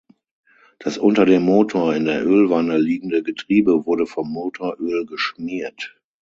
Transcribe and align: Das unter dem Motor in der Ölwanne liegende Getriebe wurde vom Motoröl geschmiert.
Das 0.79 0.97
unter 0.97 1.27
dem 1.27 1.43
Motor 1.43 1.93
in 1.95 2.05
der 2.05 2.25
Ölwanne 2.25 2.79
liegende 2.79 3.21
Getriebe 3.21 3.85
wurde 3.85 4.07
vom 4.07 4.31
Motoröl 4.33 5.05
geschmiert. 5.05 5.95